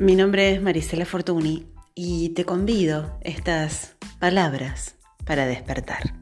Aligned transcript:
Mi 0.00 0.14
nombre 0.14 0.52
es 0.52 0.62
Marisela 0.62 1.04
Fortuny 1.04 1.66
y 1.96 2.28
te 2.28 2.44
convido 2.44 3.18
estas 3.22 3.96
palabras 4.20 4.94
para 5.26 5.44
despertar. 5.44 6.14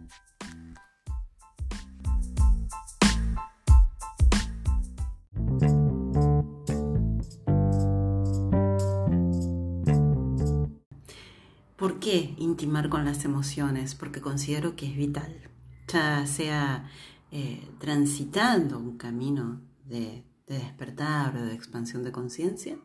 ¿Por 11.77 12.01
qué 12.01 12.35
intimar 12.39 12.89
con 12.89 13.05
las 13.05 13.27
emociones? 13.27 13.95
Porque 13.95 14.23
considero 14.23 14.75
que 14.75 14.87
es 14.87 14.97
vital, 14.97 15.51
ya 15.89 16.27
sea 16.27 16.91
eh, 17.31 17.69
transitando 17.79 18.79
un 18.79 18.97
camino 18.97 19.61
de 19.85 20.25
de 20.47 20.59
despertar 20.59 21.37
o 21.37 21.45
de 21.45 21.55
expansión 21.55 22.05
de 22.05 22.13
conciencia, 22.13 22.79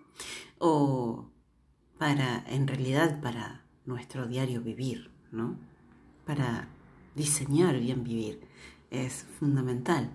o 0.57 1.29
para, 1.97 2.43
en 2.47 2.67
realidad, 2.67 3.21
para 3.21 3.63
nuestro 3.85 4.27
diario 4.27 4.61
vivir, 4.61 5.11
¿no? 5.31 5.57
Para 6.25 6.69
diseñar 7.15 7.79
bien 7.79 8.03
vivir. 8.03 8.41
Es 8.89 9.25
fundamental 9.39 10.09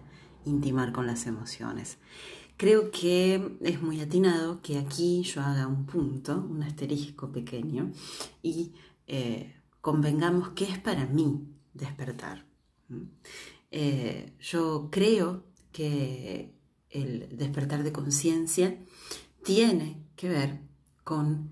intimar 0.44 0.92
con 0.92 1.06
las 1.06 1.26
emociones. 1.26 1.98
Creo 2.56 2.90
que 2.90 3.56
es 3.60 3.82
muy 3.82 4.00
atinado 4.00 4.62
que 4.62 4.78
aquí 4.78 5.22
yo 5.22 5.42
haga 5.42 5.66
un 5.66 5.84
punto, 5.86 6.46
un 6.48 6.62
asterisco 6.62 7.30
pequeño, 7.30 7.92
y 8.42 8.72
eh, 9.06 9.54
convengamos 9.80 10.50
que 10.50 10.64
es 10.64 10.78
para 10.78 11.06
mí 11.06 11.46
despertar. 11.74 12.46
Eh, 13.70 14.32
yo 14.40 14.88
creo 14.90 15.44
que 15.72 16.55
el 16.90 17.36
despertar 17.36 17.82
de 17.82 17.92
conciencia 17.92 18.78
tiene 19.44 20.02
que 20.16 20.28
ver 20.28 20.60
con 21.04 21.50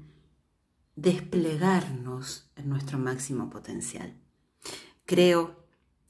desplegarnos 0.97 2.51
en 2.57 2.69
nuestro 2.69 2.99
máximo 2.99 3.51
potencial. 3.51 4.15
Creo 5.05 5.65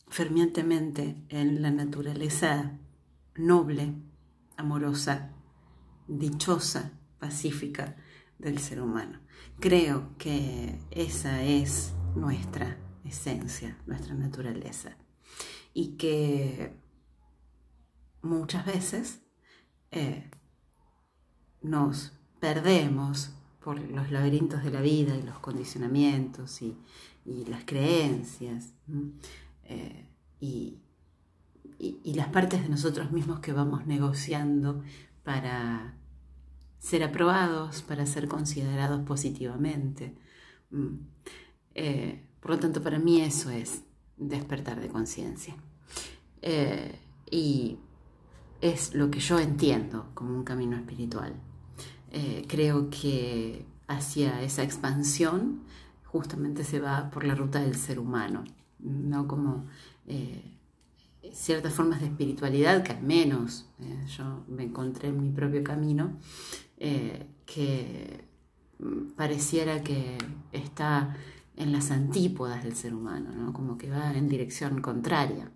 fervientemente 0.08 1.25
en 1.28 1.62
la 1.62 1.70
naturaleza 1.70 2.78
noble, 3.34 3.95
amorosa, 4.56 5.33
dichosa, 6.06 6.92
pacífica 7.19 7.97
del 8.39 8.58
ser 8.58 8.80
humano. 8.80 9.20
Creo 9.61 10.17
que 10.19 10.78
esa 10.91 11.42
es 11.42 11.92
nuestra 12.14 12.77
esencia, 13.05 13.78
nuestra 13.86 14.14
naturaleza. 14.14 14.97
Y 15.72 15.97
que 15.97 16.77
muchas 18.25 18.64
veces 18.67 19.20
eh, 19.91 20.28
nos 21.62 22.12
perdemos 22.41 23.30
por 23.62 23.78
los 23.78 24.11
laberintos 24.11 24.64
de 24.64 24.70
la 24.70 24.80
vida 24.80 25.17
y 25.17 25.22
los 25.22 25.39
condicionamientos 25.39 26.61
y, 26.62 26.77
las 27.48 27.64
creencias 27.64 28.75
eh, 29.64 30.08
y, 30.41 30.78
las 32.05 32.28
partes 32.28 32.62
de 32.62 32.69
nosotros 32.69 33.11
mismos 33.12 33.41
que 33.41 33.52
vamos 33.52 33.86
negociando 33.86 34.83
para 35.22 35.97
ser 36.78 37.02
aprobados, 37.02 37.83
para 37.83 38.06
ser 38.06 38.28
considerados 38.28 39.05
positivamente. 39.05 40.14
Eh, 41.75 42.25
por 42.41 42.52
lo 42.52 42.58
tanto, 42.58 42.83
para 42.83 42.98
mí 42.98 43.20
eso 43.20 43.50
es 43.50 43.83
despertar 44.17 44.80
de 44.80 44.89
conciencia. 44.89 45.56
y 47.30 47.78
es 48.60 48.94
lo 48.94 49.10
que 49.10 49.20
yo 49.20 49.38
entiendo 49.38 50.06
como 50.14 50.34
un 50.34 50.44
camino 50.44 50.77
espiritual. 50.77 51.34
Eh, 52.10 52.44
creo 52.48 52.90
que 52.90 53.67
hacia 53.89 54.42
esa 54.42 54.62
expansión 54.62 55.62
justamente 56.05 56.64
se 56.64 56.80
va 56.80 57.11
por 57.11 57.24
la 57.24 57.34
ruta 57.34 57.61
del 57.61 57.74
ser 57.74 57.98
humano, 57.98 58.45
no 58.79 59.27
como 59.27 59.67
eh, 60.06 60.58
ciertas 61.33 61.74
formas 61.74 62.01
de 62.01 62.06
espiritualidad 62.06 62.84
que 62.84 62.92
al 62.92 63.02
menos 63.02 63.67
eh, 63.80 64.06
yo 64.06 64.45
me 64.48 64.62
encontré 64.62 65.08
en 65.08 65.20
mi 65.20 65.30
propio 65.30 65.64
camino, 65.64 66.12
que 67.46 68.24
pareciera 69.17 69.83
que 69.83 70.18
está 70.52 71.17
en 71.56 71.73
las 71.73 71.90
antípodas 71.90 72.62
del 72.64 72.74
ser 72.74 72.95
humano, 72.95 73.30
¿no? 73.34 73.52
como 73.52 73.79
que 73.79 73.90
va 73.90 74.12
en 74.12 74.29
dirección 74.29 74.80
contraria. 74.80 75.50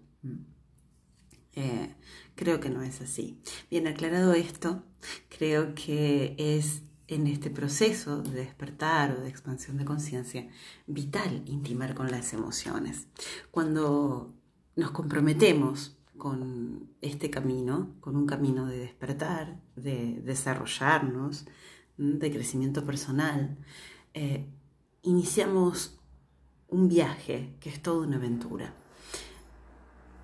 Creo 2.38 2.60
que 2.60 2.70
no 2.70 2.82
es 2.82 3.00
así. 3.00 3.40
Bien, 3.68 3.88
aclarado 3.88 4.32
esto, 4.32 4.84
creo 5.28 5.74
que 5.74 6.36
es 6.38 6.82
en 7.08 7.26
este 7.26 7.50
proceso 7.50 8.22
de 8.22 8.30
despertar 8.30 9.10
o 9.12 9.22
de 9.22 9.28
expansión 9.28 9.76
de 9.76 9.84
conciencia 9.84 10.48
vital 10.86 11.42
intimar 11.46 11.96
con 11.96 12.12
las 12.12 12.32
emociones. 12.34 13.08
Cuando 13.50 14.34
nos 14.76 14.92
comprometemos 14.92 15.98
con 16.16 16.90
este 17.00 17.28
camino, 17.28 17.96
con 17.98 18.14
un 18.14 18.26
camino 18.26 18.66
de 18.66 18.78
despertar, 18.78 19.60
de 19.74 20.20
desarrollarnos, 20.22 21.46
de 21.96 22.30
crecimiento 22.30 22.84
personal, 22.84 23.58
eh, 24.14 24.46
iniciamos 25.02 25.98
un 26.68 26.88
viaje 26.88 27.56
que 27.58 27.70
es 27.70 27.82
toda 27.82 28.06
una 28.06 28.16
aventura 28.16 28.74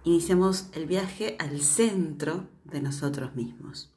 iniciamos 0.05 0.69
el 0.73 0.87
viaje 0.87 1.37
al 1.39 1.61
centro 1.61 2.49
de 2.65 2.81
nosotros 2.81 3.35
mismos. 3.35 3.93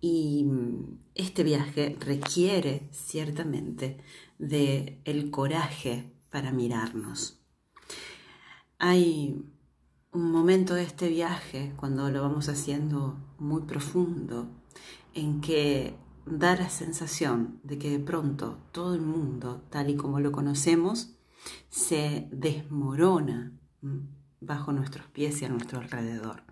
Y 0.00 0.44
mm, 0.44 0.98
este 1.14 1.42
viaje 1.42 1.96
requiere 2.00 2.88
ciertamente 2.92 3.98
de 4.38 5.00
el 5.04 5.30
coraje 5.30 6.12
para 6.30 6.52
mirarnos. 6.52 7.40
Hay 8.78 9.44
un 10.12 10.32
momento 10.32 10.74
de 10.74 10.84
este 10.84 11.08
viaje, 11.08 11.72
cuando 11.76 12.10
lo 12.10 12.22
vamos 12.22 12.48
haciendo 12.48 13.18
muy 13.38 13.62
profundo, 13.62 14.48
en 15.14 15.40
que 15.40 15.96
da 16.26 16.56
la 16.56 16.68
sensación 16.68 17.60
de 17.62 17.78
que 17.78 17.90
de 17.90 17.98
pronto 17.98 18.58
todo 18.72 18.94
el 18.94 19.00
mundo, 19.00 19.62
tal 19.70 19.90
y 19.90 19.96
como 19.96 20.20
lo 20.20 20.30
conocemos, 20.30 21.14
se 21.70 22.28
desmorona 22.30 23.52
bajo 24.40 24.72
nuestros 24.72 25.06
pies 25.06 25.42
y 25.42 25.44
a 25.44 25.48
nuestro 25.48 25.80
alrededor. 25.80 26.42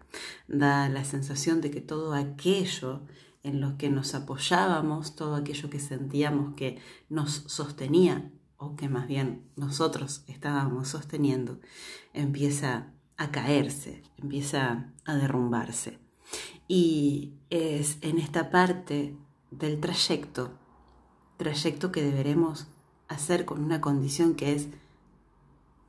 Da 0.48 0.88
la 0.88 1.04
sensación 1.04 1.60
de 1.60 1.70
que 1.70 1.80
todo 1.80 2.14
aquello 2.14 3.02
en 3.42 3.60
lo 3.60 3.78
que 3.78 3.90
nos 3.90 4.14
apoyábamos, 4.14 5.14
todo 5.14 5.36
aquello 5.36 5.70
que 5.70 5.78
sentíamos 5.78 6.54
que 6.54 6.80
nos 7.08 7.44
sostenía, 7.46 8.30
o 8.58 8.74
que 8.74 8.88
más 8.88 9.06
bien 9.06 9.42
nosotros 9.56 10.24
estábamos 10.26 10.88
sosteniendo, 10.88 11.60
empieza 12.12 12.92
a 13.16 13.30
caerse, 13.30 14.02
empieza 14.16 14.92
a 15.04 15.14
derrumbarse. 15.14 15.98
Y 16.68 17.34
es 17.50 17.98
en 18.00 18.18
esta 18.18 18.50
parte 18.50 19.16
del 19.50 19.78
trayecto, 19.80 20.58
trayecto 21.36 21.92
que 21.92 22.02
deberemos 22.02 22.66
hacer 23.08 23.44
con 23.44 23.62
una 23.62 23.80
condición 23.80 24.34
que 24.34 24.54
es 24.54 24.68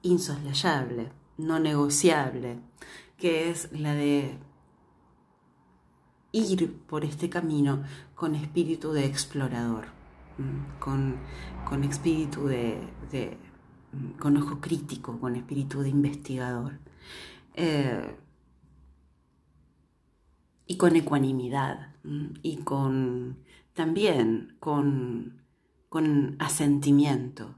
insoslayable, 0.03 1.11
no 1.37 1.59
negociable, 1.59 2.59
que 3.17 3.49
es 3.49 3.71
la 3.71 3.93
de 3.93 4.37
ir 6.31 6.75
por 6.87 7.03
este 7.03 7.29
camino 7.29 7.83
con 8.15 8.35
espíritu 8.35 8.91
de 8.91 9.05
explorador, 9.05 9.85
con, 10.79 11.19
espíritu 11.83 12.47
de, 12.47 13.37
con 14.19 14.37
ojo 14.37 14.59
crítico, 14.59 15.19
con 15.19 15.35
espíritu 15.35 15.81
de 15.81 15.89
investigador. 15.89 16.79
Eh, 17.53 18.15
y 20.67 20.75
con 20.75 20.95
ecuanimidad 20.95 21.95
y 22.43 22.57
con 22.57 23.37
también 23.73 24.57
con, 24.59 25.43
con 25.87 26.35
asentimiento. 26.39 27.55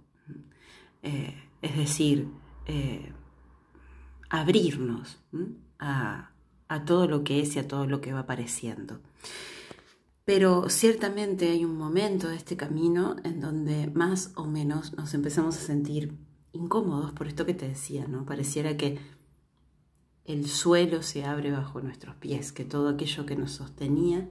Eh, 1.02 1.34
es 1.62 1.78
decir, 1.78 2.30
eh, 2.66 3.12
abrirnos 4.30 5.18
a, 5.80 6.32
todo 6.86 7.08
lo 7.08 7.24
que 7.24 7.42
es 7.42 7.56
y 7.56 7.60
a 7.60 7.68
todo 7.68 7.88
lo 7.88 8.00
que 8.00 8.14
va 8.14 8.20
apareciendo. 8.20 9.00
Pero 10.24 10.70
ciertamente 10.70 11.50
hay 11.50 11.66
un 11.66 11.78
momento 11.78 12.30
de 12.30 12.36
este 12.36 12.56
camino 12.56 13.16
en 13.24 13.42
donde 13.42 13.88
más 13.88 14.32
o 14.36 14.46
menos 14.46 14.94
nos 14.94 15.14
empezamos 15.16 15.58
a 15.58 15.62
sentir 15.62 16.16
incómodos 16.54 17.12
por 17.14 17.28
esto 17.28 17.46
que 17.46 17.56
te 17.56 17.68
decía, 17.68 18.08
¿no? 18.08 18.26
Pareciera 18.26 18.78
que 18.78 19.00
el 20.26 20.48
suelo 20.48 21.02
se 21.02 21.26
abre 21.26 21.50
bajo 21.50 21.82
nuestros 21.82 22.16
pies, 22.16 22.52
que 22.52 22.64
todo 22.64 22.90
aquello 22.90 23.26
que 23.26 23.36
nos 23.36 23.52
sostenía 23.52 24.30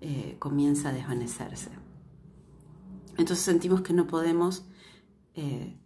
eh, 0.00 0.36
comienza 0.38 0.90
a 0.90 0.92
desvanecerse. 0.92 1.70
Entonces 3.16 3.44
sentimos 3.44 3.80
que 3.82 3.92
no 3.92 4.06
podemos 4.06 4.64
eh, 5.34 5.76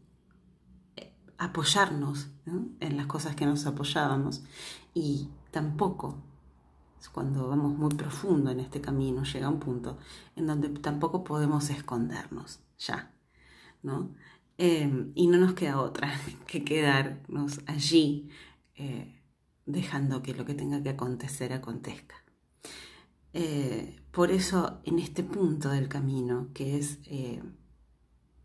apoyarnos 1.39 2.29
en 2.47 2.97
las 2.97 3.07
cosas 3.07 3.37
que 3.37 3.47
nos 3.47 3.67
apoyábamos 3.67 4.43
y 4.95 5.29
tampoco 5.51 6.23
cuando 7.13 7.49
vamos 7.49 7.77
muy 7.77 7.95
profundo 7.95 8.51
en 8.51 8.61
este 8.61 8.81
camino, 8.81 9.23
llega 9.25 9.49
un 9.49 9.61
punto 9.61 9.99
en 10.37 10.47
donde 10.47 10.69
tampoco 10.69 11.25
podemos 11.25 11.71
escondernos 11.71 12.61
ya, 12.79 13.13
¿no? 13.83 14.15
Em, 14.57 15.13
y 15.15 15.29
no 15.29 15.39
nos 15.39 15.55
queda 15.55 15.81
otra 15.81 16.13
que 16.47 16.65
quedarnos 16.65 17.61
allí 17.67 18.29
eh, 18.75 19.21
dejando 19.67 20.23
que 20.23 20.35
lo 20.35 20.45
que 20.45 20.55
tenga 20.55 20.83
que 20.83 20.91
acontecer 20.91 21.53
acontezca. 21.53 22.17
Eh, 23.33 23.97
por 24.11 24.31
eso 24.31 24.81
en 24.85 24.99
este 24.99 25.23
punto 25.23 25.71
del 25.71 25.89
camino, 25.89 26.49
que 26.55 26.79
es, 26.79 26.99
eh, 27.07 27.43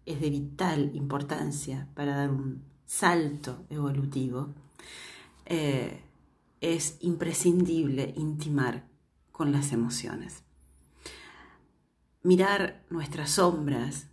es 0.06 0.22
de 0.22 0.30
vital 0.30 0.92
importancia 0.94 1.90
para 1.96 2.16
dar 2.18 2.30
un 2.30 2.73
salto 2.86 3.66
evolutivo, 3.70 4.54
es 6.64 6.98
imprescindible 7.02 8.14
intimar 8.16 8.88
con 9.34 9.52
las 9.52 9.74
emociones. 9.74 10.44
Mirar 12.22 12.86
nuestras 12.90 13.32
sombras, 13.32 14.08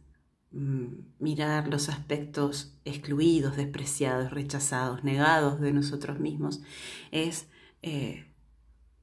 mm, 0.50 0.86
mirar 1.20 1.68
los 1.68 1.88
aspectos 1.88 2.74
excluidos, 2.84 3.56
despreciados, 3.56 4.32
rechazados, 4.32 5.04
negados 5.04 5.60
de 5.60 5.72
nosotros 5.72 6.18
mismos, 6.18 6.60
es 7.12 7.46
eh, 7.82 8.26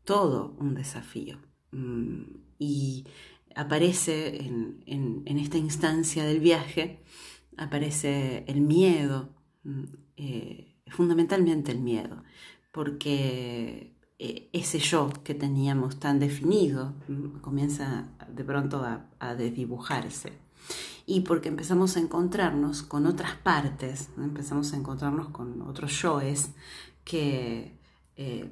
todo 0.04 0.58
un 0.60 0.76
desafío. 0.76 1.40
Mm, 1.72 2.24
y 2.60 3.06
aparece 3.56 4.46
en, 4.46 5.24
esta 5.26 5.58
instancia 5.58 6.26
del 6.26 6.42
viaje, 6.42 7.00
aparece 7.56 8.44
el 8.48 8.60
miedo, 8.62 9.37
eh, 10.16 10.76
fundamentalmente 10.88 11.72
el 11.72 11.80
miedo, 11.80 12.24
porque 12.72 13.94
eh, 14.20 14.50
ese 14.54 14.80
yo 14.80 15.10
que 15.24 15.34
teníamos 15.34 16.00
tan 16.00 16.20
definido 16.20 16.94
comienza 17.42 18.08
de 18.34 18.44
pronto 18.44 18.84
a, 18.84 19.36
desdibujarse. 19.36 20.34
Y 21.06 21.22
porque 21.22 21.50
empezamos 21.50 21.96
a 21.98 22.00
encontrarnos 22.00 22.84
con 22.84 23.06
otras 23.06 23.36
partes, 23.36 24.10
empezamos 24.18 24.74
a 24.74 24.78
encontrarnos 24.78 25.30
con 25.30 25.62
otros 25.62 26.02
yoes 26.02 26.52
que, 27.06 27.78
eh, 28.16 28.50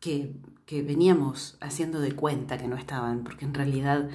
que, 0.00 0.82
veníamos 0.82 1.56
haciendo 1.60 2.00
de 2.00 2.12
cuenta 2.12 2.58
que 2.58 2.68
no 2.68 2.76
estaban, 2.76 3.24
porque 3.24 3.44
en 3.44 3.54
realidad 3.54 4.10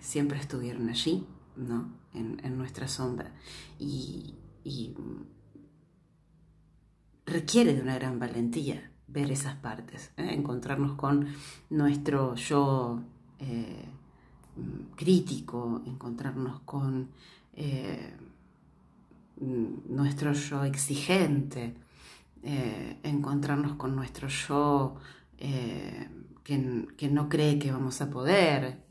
siempre 0.00 0.38
estuvieron 0.38 0.88
allí, 0.88 1.26
¿no? 1.56 1.92
en, 2.14 2.58
nuestra 2.58 2.88
sombra. 2.88 3.32
y 3.78 4.34
requiere 7.26 7.74
de 7.74 7.82
una 7.82 7.94
gran 7.94 8.18
valentía 8.18 8.90
ver 9.08 9.30
esas 9.30 9.54
partes, 9.56 10.12
¿eh? 10.16 10.34
encontrarnos 10.34 10.94
con 10.96 11.28
nuestro 11.70 12.34
yo 12.34 13.00
eh, 13.38 13.84
crítico, 14.96 15.82
encontrarnos 15.86 16.60
con 16.60 17.10
eh, 17.54 18.12
nuestro 19.36 20.32
yo 20.32 20.64
exigente, 20.64 21.74
encontrarnos 23.02 23.74
con 23.76 23.96
nuestro 23.96 24.28
yo 24.28 24.96
que, 25.38 26.86
que, 26.96 27.08
no 27.08 27.28
cree 27.28 27.58
que 27.58 27.72
vamos 27.72 28.00
a 28.00 28.10
poder, 28.10 28.83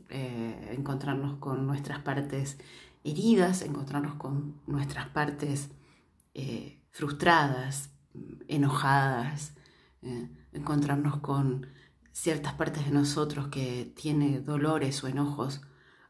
encontrarnos 0.70 1.38
con 1.38 1.66
nuestras 1.66 2.00
partes 2.00 2.58
heridas, 3.02 3.62
encontrarnos 3.62 4.14
con 4.14 4.60
nuestras 4.66 5.08
partes 5.08 5.70
frustradas, 6.94 7.90
enojadas, 8.46 9.54
eh, 10.02 10.28
encontrarnos 10.52 11.18
con 11.18 11.66
ciertas 12.12 12.54
partes 12.54 12.84
de 12.84 12.92
nosotros 12.92 13.48
que 13.48 13.92
tiene 13.96 14.40
dolores 14.40 15.02
o 15.02 15.08
enojos 15.08 15.62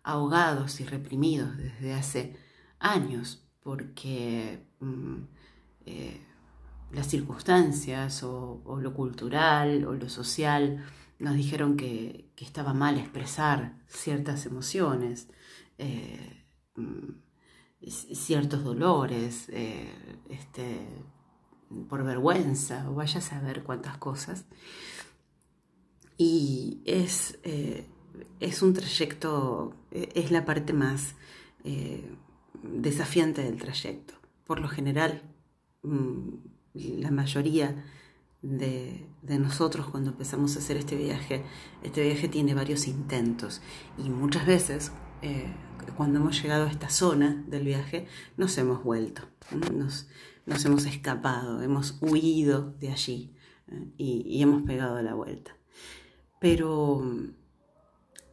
ahogados 0.02 0.80
y 0.80 0.84
reprimidos 0.84 1.56
desde 1.56 1.94
hace 1.94 2.36
años, 2.78 3.48
porque 3.60 4.66
mm, 4.80 5.16
eh, 5.86 6.20
las 6.92 7.06
circunstancias 7.06 8.22
o, 8.22 8.78
lo 8.80 8.92
cultural 8.92 9.86
o 9.86 9.94
lo 9.94 10.10
social 10.10 10.84
nos 11.24 11.34
dijeron 11.36 11.76
que, 11.76 12.22
estaba 12.36 12.74
mal 12.74 12.98
expresar 12.98 13.78
ciertas 13.88 14.44
emociones, 14.44 15.28
eh, 15.78 16.44
mm, 16.76 17.12
ciertos 18.12 18.62
dolores, 18.62 19.48
este, 20.28 20.86
por 21.88 22.04
vergüenza 22.04 22.88
o 22.90 22.94
vaya 22.94 23.18
a 23.18 23.22
saber 23.22 23.62
cuántas 23.62 23.96
cosas. 23.98 24.44
Y 26.16 26.80
es, 26.84 27.38
eh, 27.42 27.86
es 28.40 28.62
un 28.62 28.72
trayecto, 28.72 29.74
eh, 29.90 30.10
es 30.14 30.30
la 30.30 30.44
parte 30.44 30.72
más 30.72 31.14
eh, 31.64 32.08
desafiante 32.62 33.42
del 33.42 33.56
trayecto. 33.58 34.14
Por 34.44 34.60
lo 34.60 34.68
general, 34.68 35.22
mm, 35.82 36.28
la 36.74 37.10
mayoría 37.10 37.84
de, 38.44 39.06
nosotros 39.22 39.88
cuando 39.88 40.10
empezamos 40.10 40.56
a 40.56 40.58
hacer 40.58 40.76
este 40.76 40.96
viaje, 40.96 41.44
este 41.82 42.02
viaje 42.02 42.28
tiene 42.28 42.54
varios 42.54 42.86
intentos 42.86 43.62
y 43.98 44.10
muchas 44.10 44.46
veces 44.46 44.92
cuando 45.96 46.18
hemos 46.18 46.40
llegado 46.42 46.66
a 46.66 46.70
esta 46.70 46.88
zona 46.88 47.44
del 47.46 47.64
viaje 47.64 48.06
nos 48.36 48.56
hemos 48.58 48.82
vuelto, 48.82 49.22
nos, 49.72 50.08
nos 50.46 50.64
hemos 50.64 50.86
escapado, 50.86 51.62
hemos 51.62 51.98
huido 52.00 52.74
de 52.80 52.90
allí 52.90 53.32
¿eh? 53.68 53.86
y, 53.96 54.42
hemos 54.42 54.62
pegado 54.62 55.00
la 55.02 55.14
vuelta. 55.14 55.56
Pero 56.40 57.02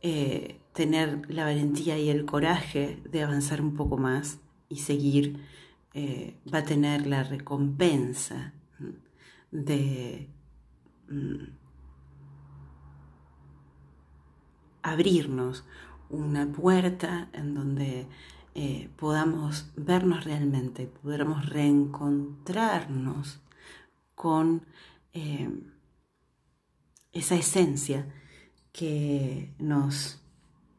eh, 0.02 0.60
tener 0.74 1.32
la 1.32 1.46
valentía 1.46 1.98
y 1.98 2.10
el 2.10 2.26
coraje 2.26 3.02
de 3.10 3.24
avanzar 3.24 3.62
un 3.62 3.76
poco 3.76 3.98
más 3.98 4.40
y 4.68 4.78
seguir 4.78 5.40
eh, 5.94 6.38
va 6.52 6.60
a 6.60 6.64
tener 6.64 7.08
la 7.08 7.24
recompensa 7.24 8.54
de 9.52 10.30
mm, 11.10 11.44
abrirnos 14.82 15.66
una 16.10 16.52
puerta 16.52 17.30
en 17.34 17.54
donde 17.54 18.08
eh, 18.54 18.90
podamos 18.98 19.72
vernos 19.76 20.26
realmente, 20.26 20.88
podamos 20.88 21.48
reencontrarnos 21.48 23.40
con 24.16 24.66
eh, 25.14 25.50
esa 27.14 27.36
esencia 27.36 28.14
que 28.74 29.54
nos 29.60 30.22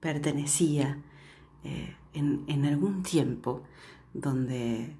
pertenecía 0.01 1.03
eh, 1.65 1.97
en, 2.13 2.45
en 2.47 2.65
algún 2.67 3.03
tiempo 3.03 3.63
donde 4.13 4.97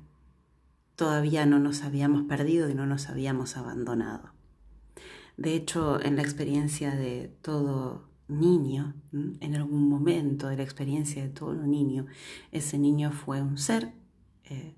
todavía 1.03 1.47
no 1.47 1.59
nos 1.59 1.83
habíamos 1.83 2.23
perdido 2.27 2.71
y 2.71 2.75
no 2.75 2.87
nos 2.87 3.09
habíamos 3.09 3.57
abandonado. 3.57 4.31
De 5.37 5.57
hecho, 5.57 6.01
en 6.01 6.15
la 6.15 6.23
experiencia 6.23 6.95
de 6.95 7.35
todo 7.43 8.05
niño, 8.29 8.95
en 9.13 9.57
algún 9.57 9.89
momento 9.89 10.47
de 10.47 10.59
la 10.59 10.63
experiencia 10.63 11.21
de 11.21 11.29
todo 11.29 11.67
niño, 11.67 12.07
ese 12.53 12.79
niño 12.79 13.11
fue 13.11 13.43
un 13.43 13.59
ser 13.59 13.95
eh, 14.45 14.77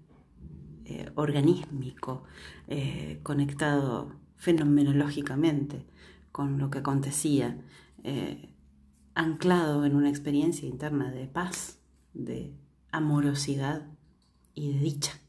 eh, 0.86 1.10
organísmico, 1.14 2.24
eh, 2.68 3.20
conectado 3.22 4.10
fenomenológicamente 4.36 5.84
con 6.32 6.56
lo 6.56 6.70
que 6.70 6.78
acontecía, 6.78 7.58
anclado 9.14 9.84
en 9.84 9.94
una 9.94 10.08
experiencia 10.08 10.66
interna 10.66 11.10
de 11.10 11.26
paz, 11.26 11.80
de 12.14 12.54
amorosidad 12.92 13.86
y 14.54 14.72
de 14.72 14.78
dicha. 14.78 15.20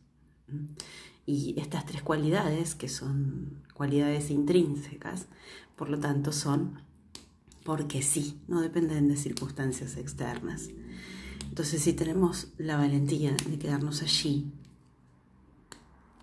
Y 1.26 1.60
estas 1.60 1.86
tres 1.86 2.02
cualidades, 2.02 2.76
que 2.76 2.88
son 2.88 3.64
cualidades 3.74 4.30
intrínsecas, 4.30 5.28
por 5.76 5.90
lo 5.90 6.00
tanto 6.00 6.32
son 6.32 6.80
porque 7.64 8.04
sí, 8.04 8.40
no 8.48 8.62
dependen 8.62 9.08
de 9.08 9.18
circunstancias 9.18 9.98
externas. 9.98 10.70
Entonces, 11.50 11.82
si 11.82 11.94
tenemos 11.94 12.50
la 12.58 12.78
valentía 12.78 13.36
de 13.48 13.58
quedarnos 13.58 14.04
allí, 14.04 14.52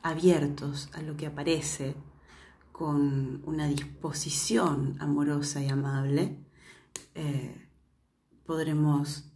abiertos 0.02 0.88
a 0.92 1.02
lo 1.02 1.16
que 1.16 1.26
aparece, 1.26 1.96
con 2.70 3.42
una 3.44 3.66
disposición 3.66 4.96
amorosa 4.98 5.62
y 5.62 5.68
amable, 5.68 6.38
eh, 7.14 7.68
podremos 8.46 9.31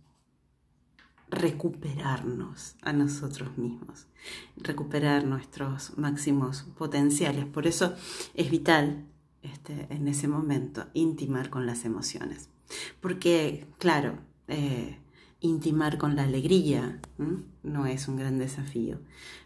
recuperarnos 1.29 2.77
a 2.83 2.93
nosotros 2.93 3.57
mismos, 3.59 4.07
recuperar 4.57 5.25
nuestros 5.25 5.97
máximos 5.99 6.65
potenciales. 6.79 7.47
Por 7.47 7.67
eso 7.67 7.95
es 8.35 8.51
vital 8.51 9.07
este, 9.43 9.87
en 9.91 10.09
ese 10.09 10.29
momento, 10.29 10.87
intimar 10.95 11.51
con 11.51 11.67
las 11.67 11.85
emociones. 11.85 12.49
Porque, 13.01 13.67
claro, 13.79 14.19
eh, 14.49 14.99
intimar 15.41 15.99
con 15.99 16.17
la 16.17 16.25
alegría 16.25 17.01
no 17.63 17.87
es 17.87 18.09
un 18.09 18.17
gran 18.17 18.39
desafío, 18.39 18.99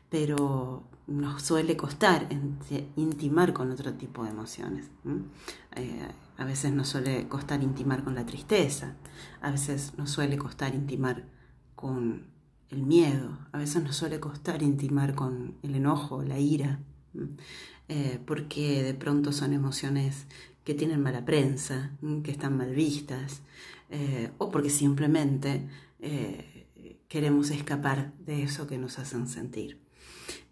pero 0.08 0.84
nos 1.06 1.42
suele 1.42 1.76
costar 1.76 2.28
intimar 2.96 3.52
con 3.52 3.70
otro 3.72 3.94
tipo 3.94 4.24
de 4.24 4.30
emociones. 4.30 4.86
Eh, 5.76 6.08
a 6.38 6.44
veces 6.44 6.72
nos 6.72 6.88
suele 6.88 7.28
costar 7.28 7.62
intimar 7.62 8.04
con 8.04 8.14
la 8.14 8.24
tristeza, 8.24 8.94
a 9.42 9.50
veces 9.50 9.92
nos 9.98 10.10
suele 10.10 10.38
costar 10.38 10.74
intimar 10.74 11.24
con 11.80 12.26
el 12.70 12.82
miedo, 12.82 13.38
a 13.52 13.58
veces 13.58 13.82
nos 13.82 13.96
suele 13.96 14.20
costar 14.20 14.62
intimar 14.62 15.14
con 15.14 15.56
el 15.62 15.74
enojo, 15.74 16.22
la 16.22 16.38
ira, 16.38 16.78
eh, 17.88 18.20
porque 18.24 18.82
de 18.82 18.94
pronto 18.94 19.32
son 19.32 19.52
emociones 19.52 20.26
que 20.64 20.74
tienen 20.74 21.02
mala 21.02 21.24
prensa, 21.24 21.92
que 22.22 22.30
están 22.30 22.56
mal 22.56 22.74
vistas, 22.74 23.40
eh, 23.90 24.30
o 24.38 24.50
porque 24.50 24.70
simplemente 24.70 25.66
queremos 27.08 27.50
escapar 27.50 28.12
de 28.24 28.44
eso 28.44 28.66
que 28.66 28.78
nos 28.78 28.98
hacen 28.98 29.26
sentir. 29.28 29.80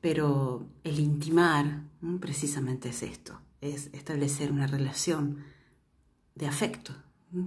Pero 0.00 0.66
el 0.84 0.98
intimar 0.98 1.84
precisamente 2.20 2.88
es 2.90 3.02
esto, 3.02 3.40
es 3.60 3.90
establecer 3.92 4.52
una 4.52 4.66
relación 4.66 5.38
de 6.34 6.46
afecto, 6.46 6.94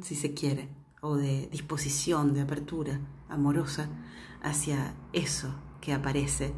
si 0.01 0.15
se 0.15 0.33
quiere, 0.33 0.69
o 1.01 1.17
de 1.17 1.47
disposición, 1.51 2.33
de 2.33 2.41
apertura 2.41 3.01
amorosa 3.27 3.89
hacia 4.41 4.95
eso 5.13 5.53
que 5.81 5.93
aparece 5.93 6.53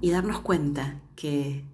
y 0.00 0.10
darnos 0.10 0.40
cuenta 0.40 1.00
que 1.16 1.64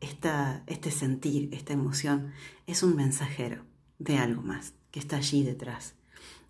esta, 0.00 0.62
este 0.66 0.90
sentir, 0.90 1.52
esta 1.52 1.72
emoción, 1.72 2.32
es 2.66 2.82
un 2.82 2.96
mensajero 2.96 3.64
de 3.98 4.18
algo 4.18 4.42
más 4.42 4.74
que 4.90 5.00
está 5.00 5.16
allí 5.16 5.42
detrás. 5.42 5.94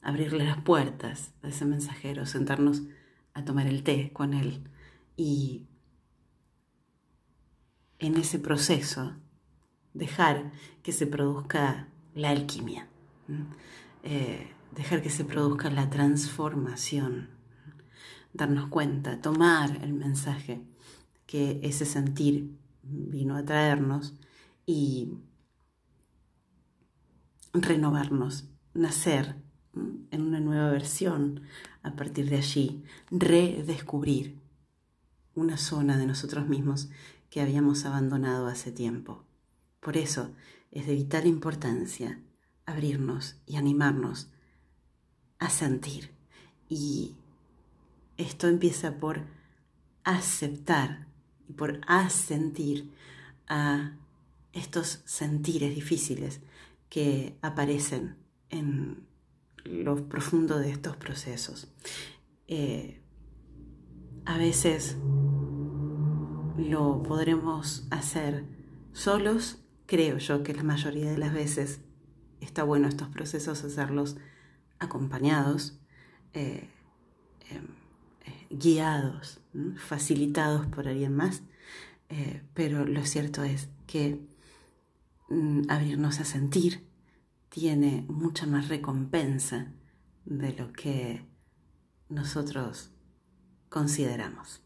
Abrirle 0.02 0.44
las 0.44 0.60
puertas 0.62 1.32
a 1.42 1.48
ese 1.48 1.64
mensajero, 1.64 2.26
sentarnos 2.26 2.82
a 3.34 3.44
tomar 3.44 3.66
el 3.66 3.82
té 3.82 4.12
con 4.12 4.34
él 4.34 4.62
y 5.16 5.66
en 7.98 8.16
ese 8.16 8.38
proceso 8.38 9.16
dejar 9.94 10.52
que 10.82 10.92
se 10.92 11.06
produzca 11.06 11.88
la 12.14 12.30
alquimia, 12.30 12.88
dejar 14.72 15.02
que 15.02 15.10
se 15.10 15.24
produzca 15.24 15.70
la 15.70 15.90
transformación, 15.90 17.30
darnos 18.32 18.68
cuenta, 18.68 19.20
tomar 19.20 19.82
el 19.82 19.92
mensaje 19.92 20.62
que 21.26 21.60
ese 21.62 21.84
sentir 21.84 22.56
vino 22.82 23.36
a 23.36 23.44
traernos 23.44 24.14
y 24.66 25.14
renovarnos, 27.52 28.48
nacer 28.74 29.36
en 30.10 30.22
una 30.22 30.40
nueva 30.40 30.70
versión 30.70 31.42
a 31.82 31.96
partir 31.96 32.28
de 32.30 32.36
allí, 32.36 32.82
redescubrir 33.10 34.38
una 35.34 35.56
zona 35.56 35.98
de 35.98 36.06
nosotros 36.06 36.48
mismos 36.48 36.88
que 37.30 37.40
habíamos 37.40 37.84
abandonado 37.84 38.46
hace 38.46 38.72
tiempo. 38.72 39.24
Por 39.80 39.96
eso 39.96 40.30
es 40.70 40.86
de 40.86 40.94
vital 40.94 41.26
importancia 41.26 42.20
abrirnos 42.64 43.36
y 43.46 43.56
animarnos 43.56 44.30
a 45.38 45.50
sentir. 45.50 46.10
Y 46.68 47.14
esto 48.16 48.48
empieza 48.48 48.98
por 48.98 49.22
aceptar 50.04 51.06
y 51.48 51.52
por 51.52 51.80
asentir 51.86 52.92
a 53.48 53.92
estos 54.52 55.02
sentires 55.04 55.74
difíciles 55.74 56.40
que 56.88 57.36
aparecen 57.42 58.16
en 58.50 59.06
lo 59.64 60.08
profundo 60.08 60.58
de 60.58 60.70
estos 60.70 60.96
procesos. 60.96 61.68
Eh, 62.48 63.00
a 64.24 64.38
veces 64.38 64.96
lo 66.56 67.02
podremos 67.02 67.86
hacer 67.90 68.44
solos. 68.92 69.58
Creo 69.86 70.18
yo 70.18 70.42
que 70.42 70.54
la 70.54 70.62
mayoría 70.62 71.10
de 71.10 71.18
las 71.18 71.32
veces 71.32 71.80
está 72.40 72.62
bueno 72.62 72.88
estos 72.88 73.08
procesos 73.08 73.62
hacerlos 73.62 74.16
acompañados, 74.78 75.78
eh, 76.32 76.68
em, 77.50 77.66
eh, 78.24 78.46
guiados, 78.50 79.40
facilitados 79.76 80.66
por 80.66 80.88
alguien 80.88 81.14
más. 81.14 81.42
Eh, 82.08 82.42
pero 82.54 82.84
lo 82.84 83.04
cierto 83.04 83.42
es 83.42 83.68
que 83.86 84.20
mm, 85.28 85.62
abrirnos 85.68 86.20
a 86.20 86.24
sentir 86.24 86.86
tiene 87.48 88.04
mucha 88.08 88.46
más 88.46 88.68
recompensa 88.68 89.72
de 90.24 90.52
lo 90.52 90.72
que 90.72 91.24
nosotros 92.08 92.90
consideramos. 93.68 94.65